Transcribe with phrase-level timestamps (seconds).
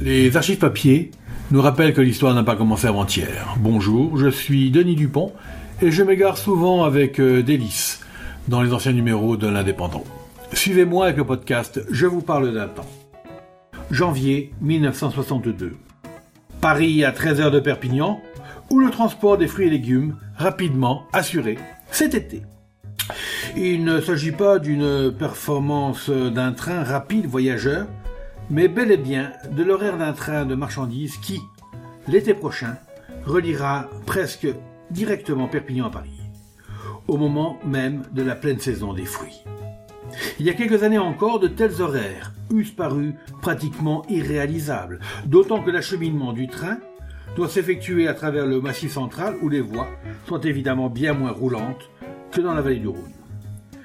[0.00, 1.10] Les archives papier
[1.50, 3.56] nous rappellent que l'histoire n'a pas commencé avant-hier.
[3.58, 5.32] Bonjour, je suis Denis Dupont
[5.82, 8.00] et je m'égare souvent avec euh, délice
[8.46, 10.04] dans les anciens numéros de l'Indépendant.
[10.52, 12.86] Suivez-moi avec le podcast Je vous parle d'un temps.
[13.90, 15.76] Janvier 1962.
[16.60, 18.20] Paris à 13 heures de Perpignan,
[18.70, 21.58] où le transport des fruits et légumes rapidement assuré
[21.90, 22.42] cet été.
[23.56, 27.86] Il ne s'agit pas d'une performance d'un train rapide voyageur,
[28.50, 31.40] mais bel et bien de l'horaire d'un train de marchandises qui,
[32.06, 32.76] l'été prochain,
[33.24, 34.48] reliera presque
[34.90, 36.20] directement Perpignan à Paris,
[37.06, 39.42] au moment même de la pleine saison des fruits.
[40.38, 45.70] Il y a quelques années encore, de tels horaires eussent paru pratiquement irréalisables, d'autant que
[45.70, 46.78] l'acheminement du train
[47.36, 49.88] doit s'effectuer à travers le massif central où les voies
[50.26, 51.90] sont évidemment bien moins roulantes
[52.32, 53.12] que dans la vallée du Rhône.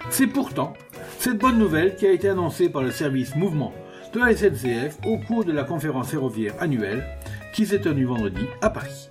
[0.10, 0.74] C'est pourtant
[1.20, 3.74] cette bonne nouvelle qui a été annoncée par le service mouvement
[4.14, 7.04] de la SNCF au cours de la conférence ferroviaire annuelle
[7.54, 9.10] qui s'est tenue vendredi à Paris.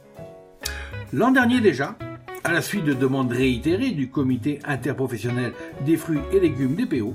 [1.13, 1.97] L'an dernier déjà,
[2.45, 5.53] à la suite de demandes réitérées du comité interprofessionnel
[5.85, 7.15] des fruits et légumes des PO,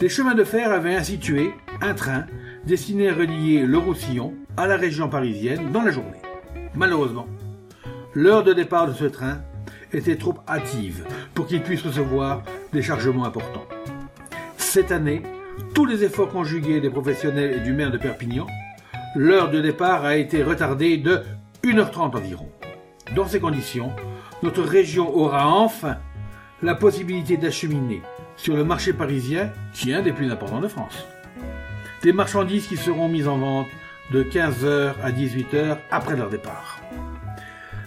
[0.00, 2.26] les chemins de fer avaient institué un train
[2.66, 6.22] destiné à relier le Roussillon à la région parisienne dans la journée.
[6.74, 7.26] Malheureusement,
[8.14, 9.38] l'heure de départ de ce train
[9.92, 11.04] était trop hâtive
[11.34, 13.66] pour qu'il puisse recevoir des chargements importants.
[14.56, 15.22] Cette année,
[15.74, 18.46] tous les efforts conjugués des professionnels et du maire de Perpignan,
[19.14, 21.22] l'heure de départ a été retardée de
[21.64, 22.48] 1h30 environ.
[23.14, 23.92] Dans ces conditions,
[24.42, 25.98] notre région aura enfin
[26.62, 28.02] la possibilité d'acheminer
[28.36, 31.06] sur le marché parisien, qui est un des plus importants de France,
[32.02, 33.68] des marchandises qui seront mises en vente
[34.12, 36.80] de 15h à 18h après leur départ.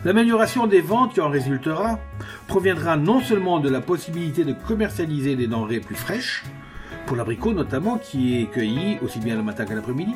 [0.03, 1.99] L'amélioration des ventes qui en résultera
[2.47, 6.43] proviendra non seulement de la possibilité de commercialiser des denrées plus fraîches,
[7.05, 10.16] pour l'abricot notamment, qui est cueilli aussi bien le matin qu'à l'après-midi,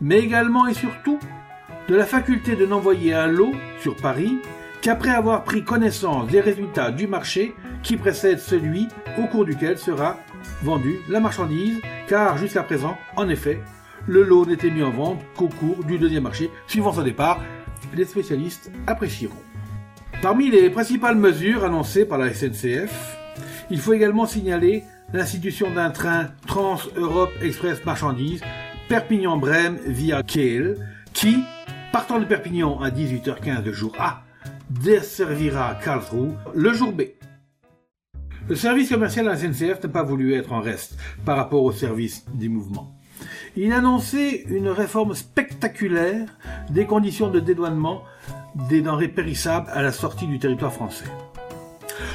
[0.00, 1.18] mais également et surtout
[1.88, 4.38] de la faculté de n'envoyer un lot sur Paris
[4.82, 8.88] qu'après avoir pris connaissance des résultats du marché qui précède celui
[9.18, 10.18] au cours duquel sera
[10.62, 13.60] vendue la marchandise, car jusqu'à présent, en effet,
[14.06, 17.40] le lot n'était mis en vente qu'au cours du deuxième marché, suivant son départ.
[17.94, 19.34] Les spécialistes apprécieront.
[20.22, 23.16] Parmi les principales mesures annoncées par la SNCF,
[23.70, 28.42] il faut également signaler l'institution d'un train Trans-Europe Express Marchandises
[28.88, 30.76] Perpignan-Brême via Kiel,
[31.12, 31.38] qui,
[31.92, 34.22] partant de Perpignan à 18h15 le jour A,
[34.70, 37.02] desservira Karlsruhe le jour B.
[38.48, 41.72] Le service commercial de la SNCF n'a pas voulu être en reste par rapport au
[41.72, 42.94] service des mouvements.
[43.56, 46.28] Il a annoncé une réforme spectaculaire
[46.70, 48.02] des conditions de dédouanement
[48.70, 51.04] des denrées périssables à la sortie du territoire français.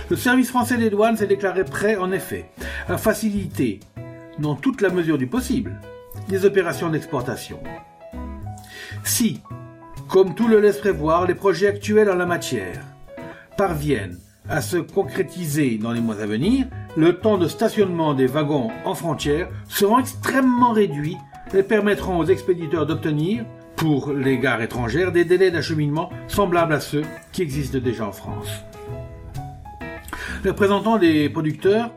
[0.09, 2.45] Le service français des douanes s'est déclaré prêt, en effet,
[2.89, 3.79] à faciliter,
[4.37, 5.79] dans toute la mesure du possible,
[6.29, 7.59] les opérations d'exportation.
[9.03, 9.41] Si,
[10.09, 12.81] comme tout le laisse prévoir, les projets actuels en la matière
[13.57, 14.19] parviennent
[14.49, 18.95] à se concrétiser dans les mois à venir, le temps de stationnement des wagons en
[18.95, 21.17] frontière sera extrêmement réduit
[21.53, 23.45] et permettront aux expéditeurs d'obtenir,
[23.77, 28.63] pour les gares étrangères, des délais d'acheminement semblables à ceux qui existent déjà en France.
[30.43, 31.91] Les représentants des producteurs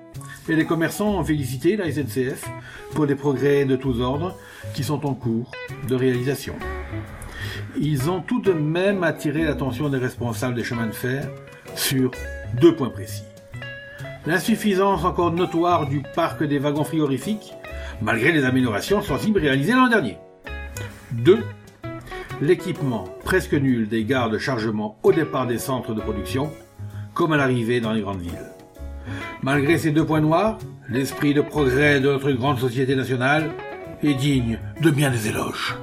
[0.48, 2.44] et des commerçants ont félicité la SNCF
[2.94, 4.38] pour des progrès de tous ordres
[4.72, 5.50] qui sont en cours
[5.88, 6.54] de réalisation.
[7.76, 11.28] Ils ont tout de même attiré l'attention des responsables des chemins de fer
[11.74, 12.12] sur
[12.60, 13.24] deux points précis.
[14.26, 17.52] L'insuffisance encore notoire du parc des wagons frigorifiques,
[18.00, 20.18] malgré les améliorations sensibles réalisées l'an dernier.
[21.12, 21.40] 2.
[22.40, 26.52] L'équipement presque nul des gares de chargement au départ des centres de production,
[27.16, 28.52] comme à l'arrivée dans les grandes villes.
[29.42, 33.50] Malgré ces deux points noirs, l'esprit de progrès de notre grande société nationale
[34.02, 35.76] est digne de bien des éloges.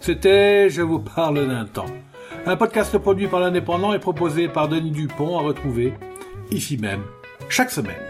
[0.00, 1.86] C'était Je vous parle d'un temps.
[2.44, 5.94] Un podcast produit par l'Indépendant et proposé par Denis Dupont à retrouver
[6.50, 7.02] ici même
[7.48, 8.09] chaque semaine.